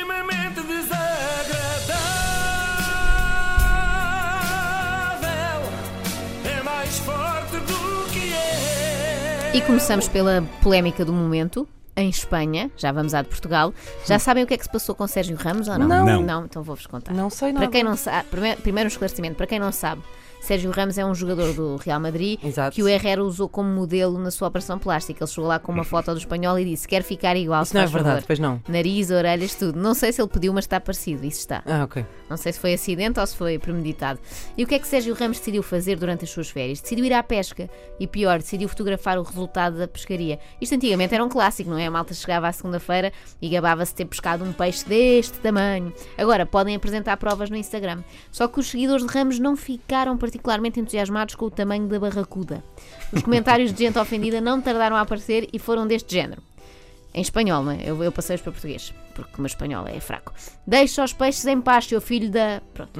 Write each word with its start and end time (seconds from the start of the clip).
extremamente 0.00 0.60
desagradável. 0.62 2.00
É 6.44 6.62
mais 6.62 6.98
forte 7.00 7.56
do 7.56 8.10
que 8.10 8.32
é. 8.32 9.50
E 9.54 9.60
começamos 9.60 10.08
pela 10.08 10.42
polémica 10.62 11.04
do 11.04 11.12
momento. 11.12 11.68
Em 11.96 12.08
Espanha, 12.08 12.70
já 12.76 12.92
vamos 12.92 13.12
à 13.12 13.20
de 13.20 13.28
Portugal. 13.28 13.74
Já 14.06 14.18
sabem 14.18 14.44
o 14.44 14.46
que 14.46 14.54
é 14.54 14.56
que 14.56 14.62
se 14.62 14.70
passou 14.70 14.94
com 14.94 15.06
Sérgio 15.06 15.36
Ramos 15.36 15.68
ou 15.68 15.78
não? 15.78 15.88
Não. 15.88 16.22
Não, 16.22 16.44
então 16.46 16.62
vou-vos 16.62 16.86
contar. 16.86 17.12
Não 17.12 17.28
sei 17.28 17.52
Para 17.52 17.66
quem 17.66 17.82
não 17.82 17.96
sabe, 17.96 18.28
primeiro, 18.30 18.62
primeiro 18.62 18.86
um 18.86 18.92
esclarecimento, 18.92 19.34
para 19.34 19.46
quem 19.46 19.58
não 19.58 19.70
sabe, 19.70 20.00
Sérgio 20.40 20.70
Ramos 20.70 20.98
é 20.98 21.04
um 21.04 21.14
jogador 21.14 21.52
do 21.52 21.76
Real 21.76 22.00
Madrid 22.00 22.38
Exato. 22.42 22.74
que 22.74 22.82
o 22.82 22.88
Herrera 22.88 23.22
usou 23.22 23.48
como 23.48 23.68
modelo 23.68 24.18
na 24.18 24.30
sua 24.30 24.48
operação 24.48 24.78
plástica. 24.78 25.22
Ele 25.22 25.30
chegou 25.30 25.46
lá 25.48 25.58
com 25.58 25.70
uma 25.70 25.84
foto 25.84 26.12
do 26.12 26.18
espanhol 26.18 26.58
e 26.58 26.64
disse: 26.64 26.88
Quer 26.88 27.02
ficar 27.02 27.36
igual, 27.36 27.62
Isso 27.62 27.74
não 27.74 27.82
é 27.82 27.86
verdade, 27.86 28.14
favor." 28.16 28.26
pois 28.26 28.38
não. 28.38 28.60
Nariz, 28.68 29.10
orelhas, 29.10 29.54
tudo. 29.54 29.78
Não 29.78 29.94
sei 29.94 30.12
se 30.12 30.20
ele 30.20 30.28
pediu, 30.28 30.52
mas 30.52 30.64
está 30.64 30.80
parecido. 30.80 31.24
Isso 31.26 31.40
está. 31.40 31.62
Ah, 31.66 31.84
ok. 31.84 32.04
Não 32.28 32.36
sei 32.36 32.52
se 32.52 32.58
foi 32.58 32.74
acidente 32.74 33.20
ou 33.20 33.26
se 33.26 33.36
foi 33.36 33.58
premeditado. 33.58 34.18
E 34.56 34.64
o 34.64 34.66
que 34.66 34.74
é 34.74 34.78
que 34.78 34.86
Sérgio 34.88 35.14
Ramos 35.14 35.38
decidiu 35.38 35.62
fazer 35.62 35.96
durante 35.96 36.24
as 36.24 36.30
suas 36.30 36.48
férias? 36.48 36.80
Decidiu 36.80 37.04
ir 37.04 37.12
à 37.12 37.22
pesca. 37.22 37.68
E 37.98 38.06
pior, 38.06 38.38
decidiu 38.38 38.68
fotografar 38.68 39.18
o 39.18 39.22
resultado 39.22 39.78
da 39.78 39.86
pescaria. 39.86 40.38
Isto 40.60 40.74
antigamente 40.74 41.14
era 41.14 41.24
um 41.24 41.28
clássico, 41.28 41.70
não 41.70 41.78
é? 41.78 41.86
A 41.86 41.90
malta 41.90 42.14
chegava 42.14 42.48
à 42.48 42.52
segunda-feira 42.52 43.12
e 43.42 43.48
gabava-se 43.48 43.92
de 43.92 43.96
ter 43.96 44.04
pescado 44.06 44.44
um 44.44 44.52
peixe 44.52 44.84
deste 44.88 45.38
tamanho. 45.38 45.92
Agora, 46.16 46.46
podem 46.46 46.74
apresentar 46.74 47.16
provas 47.18 47.50
no 47.50 47.56
Instagram. 47.56 48.02
Só 48.32 48.48
que 48.48 48.58
os 48.60 48.66
seguidores 48.68 49.04
de 49.06 49.12
Ramos 49.12 49.38
não 49.38 49.56
ficaram 49.56 50.16
particularmente 50.30 50.78
entusiasmados 50.78 51.34
com 51.34 51.46
o 51.46 51.50
tamanho 51.50 51.88
da 51.88 51.98
barracuda. 51.98 52.62
Os 53.12 53.22
comentários 53.22 53.72
de 53.72 53.78
gente 53.84 53.98
ofendida 53.98 54.40
não 54.40 54.60
tardaram 54.60 54.96
a 54.96 55.00
aparecer 55.00 55.48
e 55.52 55.58
foram 55.58 55.86
deste 55.86 56.14
género. 56.14 56.42
Em 57.12 57.20
espanhol, 57.20 57.64
não 57.64 57.72
é? 57.72 57.78
Eu, 57.84 58.02
eu 58.04 58.12
passei-os 58.12 58.40
para 58.40 58.52
português, 58.52 58.94
porque 59.14 59.34
o 59.34 59.40
meu 59.40 59.46
espanhol 59.46 59.84
é 59.86 59.98
fraco. 59.98 60.32
Deixa 60.64 61.02
os 61.02 61.12
peixes 61.12 61.44
em 61.46 61.60
paz, 61.60 61.86
seu 61.86 62.00
filho 62.00 62.30
da. 62.30 62.62
Pronto. 62.72 62.92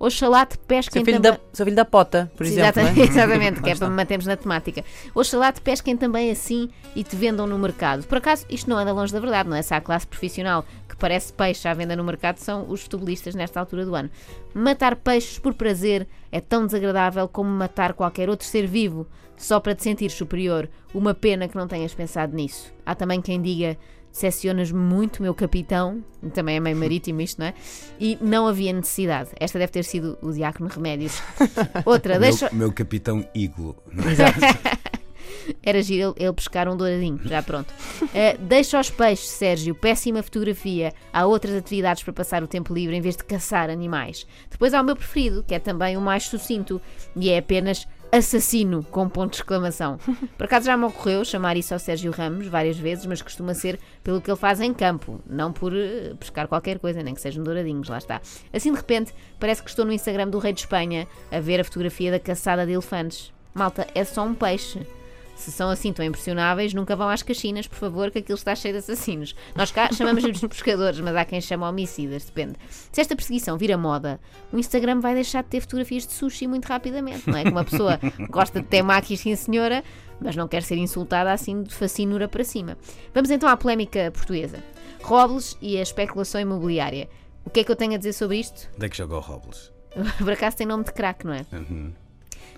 Oxalá 0.00 0.46
te 0.46 0.56
pesquem 0.56 1.04
Seu 1.04 1.04
filho, 1.04 1.20
também. 1.20 1.38
da, 1.38 1.46
seu 1.52 1.66
filho 1.66 1.76
da 1.76 1.84
pota, 1.84 2.32
por 2.34 2.46
exemplo. 2.46 2.62
Exatamente, 2.62 2.96
não 2.96 3.02
é? 3.02 3.06
exatamente, 3.12 3.60
que 3.60 3.70
é 3.70 3.76
para 3.76 3.90
me 3.90 3.96
mantermos 3.96 4.26
na 4.26 4.34
temática. 4.34 4.82
Oxalá 5.14 5.52
te 5.52 5.60
pesquem 5.60 5.94
também 5.94 6.30
assim 6.30 6.70
e 6.96 7.04
te 7.04 7.14
vendam 7.14 7.46
no 7.46 7.58
mercado. 7.58 8.06
Por 8.06 8.16
acaso, 8.16 8.46
isto 8.48 8.70
não 8.70 8.78
anda 8.78 8.94
longe 8.94 9.12
da 9.12 9.20
verdade, 9.20 9.50
não 9.50 9.56
é? 9.56 9.60
Se 9.60 9.74
há 9.74 9.76
a 9.76 9.80
classe 9.80 10.06
profissional 10.06 10.64
que 10.88 10.96
parece 10.96 11.30
peixe 11.34 11.68
à 11.68 11.74
venda 11.74 11.94
no 11.94 12.02
mercado, 12.02 12.38
são 12.38 12.64
os 12.66 12.80
futebolistas 12.80 13.34
nesta 13.34 13.60
altura 13.60 13.84
do 13.84 13.94
ano. 13.94 14.08
Matar 14.54 14.96
peixes 14.96 15.38
por 15.38 15.52
prazer 15.52 16.08
é 16.32 16.40
tão 16.40 16.64
desagradável 16.64 17.28
como 17.28 17.50
matar 17.50 17.92
qualquer 17.92 18.30
outro 18.30 18.46
ser 18.46 18.66
vivo, 18.66 19.06
só 19.36 19.60
para 19.60 19.74
te 19.74 19.82
sentir 19.82 20.10
superior. 20.10 20.66
Uma 20.94 21.12
pena 21.12 21.46
que 21.46 21.56
não 21.58 21.68
tenhas 21.68 21.92
pensado 21.92 22.34
nisso. 22.34 22.72
Há 22.86 22.94
também 22.94 23.20
quem 23.20 23.40
diga. 23.40 23.76
Decepcionas 24.12 24.72
muito, 24.72 25.22
meu 25.22 25.34
capitão, 25.34 26.04
também 26.34 26.56
é 26.56 26.60
meio 26.60 26.76
marítimo 26.76 27.20
isto, 27.20 27.38
não 27.38 27.46
é? 27.46 27.54
E 27.98 28.18
não 28.20 28.46
havia 28.46 28.72
necessidade. 28.72 29.30
Esta 29.38 29.58
deve 29.58 29.72
ter 29.72 29.84
sido 29.84 30.18
o 30.20 30.32
Diácono 30.32 30.68
Remédios. 30.68 31.22
Outra, 31.86 32.18
deixa. 32.18 32.48
Meu, 32.50 32.58
meu 32.58 32.72
capitão 32.72 33.24
Iglo. 33.34 33.76
Era 35.62 35.82
giro 35.82 36.14
ele, 36.16 36.26
ele 36.26 36.32
pescar 36.32 36.68
um 36.68 36.76
douradinho, 36.76 37.20
já 37.24 37.42
pronto. 37.42 37.72
Eh, 38.14 38.36
deixa 38.38 38.78
os 38.78 38.90
peixes, 38.90 39.28
Sérgio, 39.28 39.74
péssima 39.74 40.22
fotografia. 40.22 40.92
Há 41.12 41.26
outras 41.26 41.54
atividades 41.54 42.02
para 42.02 42.12
passar 42.12 42.42
o 42.42 42.46
tempo 42.46 42.74
livre 42.74 42.96
em 42.96 43.00
vez 43.00 43.16
de 43.16 43.24
caçar 43.24 43.70
animais. 43.70 44.26
Depois 44.50 44.74
há 44.74 44.80
o 44.80 44.84
meu 44.84 44.96
preferido, 44.96 45.42
que 45.42 45.54
é 45.54 45.58
também 45.58 45.96
o 45.96 46.00
mais 46.00 46.24
sucinto, 46.24 46.80
e 47.16 47.30
é 47.30 47.38
apenas 47.38 47.86
assassino, 48.12 48.82
com 48.84 49.08
ponto 49.08 49.32
de 49.32 49.36
exclamação. 49.36 49.98
Por 50.36 50.44
acaso 50.44 50.66
já 50.66 50.76
me 50.76 50.84
ocorreu 50.84 51.24
chamar 51.24 51.56
isso 51.56 51.72
ao 51.72 51.80
Sérgio 51.80 52.12
Ramos 52.12 52.46
várias 52.46 52.78
vezes, 52.78 53.06
mas 53.06 53.22
costuma 53.22 53.54
ser 53.54 53.78
pelo 54.02 54.20
que 54.20 54.30
ele 54.30 54.38
faz 54.38 54.60
em 54.60 54.72
campo, 54.74 55.20
não 55.26 55.52
por 55.52 55.74
eh, 55.74 56.14
pescar 56.18 56.48
qualquer 56.48 56.78
coisa, 56.78 57.02
nem 57.02 57.14
que 57.14 57.20
sejam 57.20 57.44
douradinhos, 57.44 57.88
lá 57.88 57.98
está. 57.98 58.20
Assim 58.52 58.70
de 58.72 58.76
repente, 58.76 59.14
parece 59.38 59.62
que 59.62 59.70
estou 59.70 59.84
no 59.84 59.92
Instagram 59.92 60.28
do 60.28 60.38
Rei 60.38 60.52
de 60.52 60.60
Espanha 60.60 61.06
a 61.30 61.40
ver 61.40 61.60
a 61.60 61.64
fotografia 61.64 62.10
da 62.10 62.18
caçada 62.18 62.66
de 62.66 62.72
elefantes. 62.72 63.32
Malta, 63.54 63.86
é 63.94 64.04
só 64.04 64.24
um 64.24 64.34
peixe. 64.34 64.86
Se 65.40 65.50
são 65.50 65.70
assim 65.70 65.90
tão 65.90 66.04
impressionáveis, 66.04 66.74
nunca 66.74 66.94
vão 66.94 67.08
às 67.08 67.22
caxinas, 67.22 67.66
por 67.66 67.76
favor, 67.76 68.10
que 68.10 68.18
aquilo 68.18 68.36
está 68.36 68.54
cheio 68.54 68.74
de 68.74 68.80
assassinos. 68.80 69.34
Nós 69.56 69.72
cá 69.72 69.90
chamamos-lhes 69.90 70.38
de 70.38 70.46
pescadores, 70.46 71.00
mas 71.00 71.16
há 71.16 71.24
quem 71.24 71.40
chama 71.40 71.66
homicidas, 71.66 72.26
depende. 72.26 72.56
Se 72.92 73.00
esta 73.00 73.16
perseguição 73.16 73.56
vira 73.56 73.78
moda, 73.78 74.20
o 74.52 74.58
Instagram 74.58 75.00
vai 75.00 75.14
deixar 75.14 75.42
de 75.42 75.48
ter 75.48 75.62
fotografias 75.62 76.06
de 76.06 76.12
sushi 76.12 76.46
muito 76.46 76.66
rapidamente, 76.66 77.26
não 77.26 77.38
é? 77.38 77.44
Que 77.44 77.48
uma 77.48 77.64
pessoa 77.64 77.98
gosta 78.28 78.60
de 78.60 78.66
temakis, 78.66 79.20
sim 79.20 79.34
senhora, 79.34 79.82
mas 80.20 80.36
não 80.36 80.46
quer 80.46 80.62
ser 80.62 80.76
insultada 80.76 81.32
assim 81.32 81.62
de 81.62 81.74
facinura 81.74 82.28
para 82.28 82.44
cima. 82.44 82.76
Vamos 83.14 83.30
então 83.30 83.48
à 83.48 83.56
polémica 83.56 84.10
portuguesa. 84.12 84.62
Robles 85.02 85.56
e 85.62 85.78
a 85.78 85.82
especulação 85.82 86.38
imobiliária. 86.38 87.08
O 87.46 87.48
que 87.48 87.60
é 87.60 87.64
que 87.64 87.72
eu 87.72 87.76
tenho 87.76 87.94
a 87.94 87.96
dizer 87.96 88.12
sobre 88.12 88.36
isto? 88.36 88.68
Onde 88.76 88.84
é 88.84 88.88
que 88.90 88.98
joga 88.98 89.16
o 89.16 89.20
Robles? 89.20 89.72
Por 90.18 90.32
acaso 90.32 90.58
tem 90.58 90.66
nome 90.66 90.84
de 90.84 90.92
craque, 90.92 91.26
não 91.26 91.32
é? 91.32 91.46
Uhum. 91.50 91.94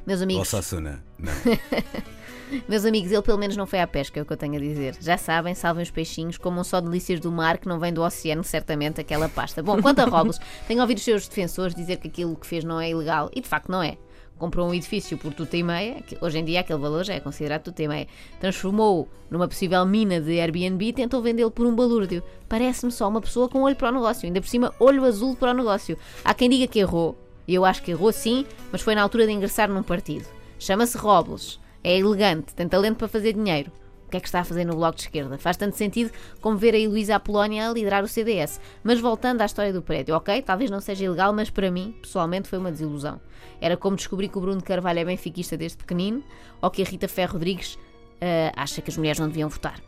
Meus 0.05 0.21
amigos, 0.21 0.49
Sassuna? 0.49 1.01
Não. 1.17 1.33
Meus 2.69 2.85
amigos, 2.85 3.11
ele 3.11 3.23
pelo 3.23 3.39
menos 3.39 3.57
não 3.57 3.67
foi 3.67 3.81
à 3.81 3.87
pesca, 3.87 4.21
é 4.21 4.23
o 4.23 4.27
que 4.27 4.33
eu 4.33 4.37
tenho 4.37 4.57
a 4.57 4.59
dizer. 4.59 4.97
Já 5.01 5.17
sabem, 5.17 5.55
salvem 5.55 5.83
os 5.83 5.91
peixinhos, 5.91 6.39
comam 6.39 6.65
só 6.65 6.81
delícias 6.81 7.21
do 7.21 7.31
mar 7.31 7.59
que 7.59 7.69
não 7.69 7.79
vem 7.79 7.93
do 7.93 8.03
oceano, 8.03 8.45
certamente, 8.45 9.01
aquela 9.01 9.29
pasta. 9.29 9.63
Bom, 9.63 9.81
quanto 9.81 10.01
a 10.01 10.05
Robles, 10.05 10.39
tenho 10.69 10.81
ouvido 10.81 10.99
os 10.99 11.05
seus 11.05 11.27
defensores 11.27 11.75
dizer 11.75 11.97
que 11.97 12.09
aquilo 12.09 12.37
que 12.37 12.47
fez 12.47 12.65
não 12.65 12.81
é 12.81 12.91
ilegal, 12.91 13.31
e 13.35 13.41
de 13.41 13.49
facto 13.49 13.71
não 13.71 13.83
é. 13.83 13.97
Comprou 14.39 14.69
um 14.69 14.75
edifício 14.75 15.17
por 15.17 15.33
tuta 15.33 15.57
e 15.57 15.63
meia, 15.63 16.03
que 16.03 16.19
hoje 16.21 16.39
em 16.39 16.45
dia 16.45 16.61
aquele 16.61 16.79
valor 16.79 17.05
já 17.05 17.15
é 17.15 17.21
considerado 17.21 17.63
tuta 17.63 17.83
e 17.83 17.89
meia, 17.89 18.09
transformou-o 18.41 19.09
numa 19.31 19.47
possível 19.47 19.85
mina 19.87 20.21
de 20.21 20.41
Airbnb 20.41 20.85
e 20.85 20.93
tentou 20.93 21.23
vendê-lo 21.23 21.51
por 21.51 21.65
um 21.65 21.75
balúrdio. 21.75 22.23
Parece-me 22.49 22.91
só 22.91 23.09
uma 23.09 23.21
pessoa 23.21 23.49
com 23.49 23.63
olho 23.63 23.77
para 23.77 23.91
o 23.91 23.93
negócio, 23.93 24.27
ainda 24.27 24.41
por 24.41 24.49
cima, 24.49 24.75
olho 24.81 25.05
azul 25.05 25.37
para 25.37 25.53
o 25.53 25.55
negócio. 25.55 25.97
Há 26.25 26.35
quem 26.35 26.51
diga 26.51 26.67
que 26.67 26.81
errou, 26.81 27.17
e 27.47 27.55
eu 27.55 27.65
acho 27.65 27.83
que 27.83 27.93
errou 27.93 28.13
sim, 28.13 28.45
mas 28.71 28.81
foi 28.81 28.95
na 28.95 29.03
altura 29.03 29.27
de 29.27 29.33
ingressar 29.33 29.71
num 29.71 29.83
partido. 29.83 30.27
Chama-se 30.59 30.97
Robles. 30.97 31.61
É 31.85 31.99
elegante, 31.99 32.55
tem 32.55 32.69
talento 32.69 32.97
para 32.97 33.09
fazer 33.09 33.33
dinheiro. 33.33 33.73
O 34.07 34.11
que 34.13 34.17
é 34.19 34.21
que 34.21 34.29
está 34.29 34.41
a 34.41 34.45
fazer 34.45 34.65
no 34.65 34.77
Bloco 34.77 34.97
de 34.97 35.03
Esquerda? 35.03 35.39
Faz 35.39 35.57
tanto 35.57 35.77
sentido 35.77 36.13
como 36.41 36.57
ver 36.57 36.75
a 36.75 36.79
Heloísa 36.79 37.17
Apolónia 37.17 37.69
a 37.69 37.73
liderar 37.73 38.05
o 38.05 38.09
CDS. 38.09 38.61
Mas 38.85 39.01
voltando 39.01 39.41
à 39.41 39.47
história 39.47 39.73
do 39.73 39.83
prédio, 39.83 40.15
ok, 40.15 40.43
talvez 40.43 40.71
não 40.71 40.81
seja 40.81 41.05
ilegal, 41.07 41.33
mas 41.33 41.51
para 41.51 41.71
mim, 41.71 41.97
pessoalmente, 42.01 42.49
foi 42.49 42.59
uma 42.59 42.71
desilusão. 42.71 43.21
Era 43.61 43.77
como 43.77 43.97
descobrir 43.97 44.29
que 44.29 44.39
o 44.39 44.41
Bruno 44.41 44.63
Carvalho 44.63 45.01
é 45.01 45.05
benfiquista 45.05 45.57
desde 45.57 45.79
pequenino, 45.79 46.23
ou 46.61 46.71
que 46.71 46.83
a 46.83 46.85
Rita 46.85 47.09
Ferro 47.09 47.33
Rodrigues 47.33 47.79
ah, 48.23 48.53
acha 48.63 48.81
que 48.81 48.89
as 48.89 48.97
mulheres 48.97 49.19
não 49.19 49.27
deviam 49.27 49.49
votar. 49.49 49.81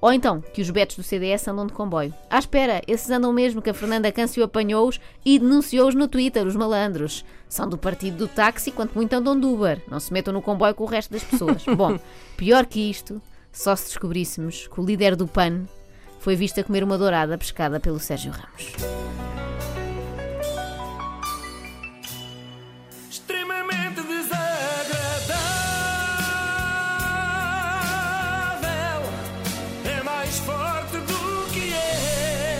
Ou 0.00 0.12
então, 0.12 0.40
que 0.40 0.60
os 0.60 0.70
betos 0.70 0.96
do 0.96 1.02
CDS 1.02 1.48
andam 1.48 1.66
de 1.66 1.72
comboio. 1.72 2.14
Ah, 2.30 2.38
espera, 2.38 2.82
esses 2.86 3.10
andam 3.10 3.32
mesmo 3.32 3.62
que 3.62 3.70
a 3.70 3.74
Fernanda 3.74 4.12
Câncio 4.12 4.44
apanhou-os 4.44 5.00
e 5.24 5.38
denunciou-os 5.38 5.94
no 5.94 6.06
Twitter, 6.06 6.46
os 6.46 6.54
malandros. 6.54 7.24
São 7.48 7.66
do 7.66 7.78
partido 7.78 8.18
do 8.18 8.28
táxi, 8.28 8.70
quanto 8.70 8.94
muito 8.94 9.12
andam 9.14 9.38
de 9.38 9.46
Uber. 9.46 9.82
Não 9.90 9.98
se 9.98 10.12
metam 10.12 10.34
no 10.34 10.42
comboio 10.42 10.74
com 10.74 10.84
o 10.84 10.86
resto 10.86 11.12
das 11.12 11.24
pessoas. 11.24 11.64
Bom, 11.76 11.98
pior 12.36 12.66
que 12.66 12.90
isto, 12.90 13.20
só 13.50 13.74
se 13.74 13.86
descobríssemos 13.86 14.68
que 14.68 14.80
o 14.80 14.84
líder 14.84 15.16
do 15.16 15.26
PAN 15.26 15.64
foi 16.20 16.36
visto 16.36 16.60
a 16.60 16.64
comer 16.64 16.84
uma 16.84 16.98
dourada 16.98 17.38
pescada 17.38 17.80
pelo 17.80 17.98
Sérgio 17.98 18.30
Ramos. 18.30 19.27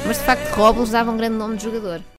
Mas 0.09 0.17
de 0.17 0.25
facto, 0.25 0.55
Robles 0.55 0.89
dava 0.89 1.11
um 1.11 1.19
grande 1.19 1.37
nome 1.37 1.59
de 1.59 1.65
jogador. 1.65 2.01